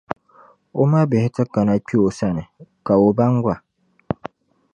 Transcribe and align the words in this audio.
O 0.81 0.83
mabihi 0.91 1.27
ti 1.35 1.43
kana 1.53 1.73
kpe 1.85 1.95
o 2.07 2.09
sani, 2.17 2.43
ka 2.85 2.93
o 3.05 3.07
baŋ 3.17 3.33
ba. 3.45 3.55